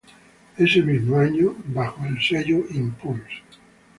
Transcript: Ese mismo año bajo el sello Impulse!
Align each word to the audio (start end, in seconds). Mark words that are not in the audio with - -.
Ese 0.57 0.81
mismo 0.81 1.19
año 1.19 1.55
bajo 1.65 2.03
el 2.07 2.19
sello 2.19 2.65
Impulse! 2.71 3.43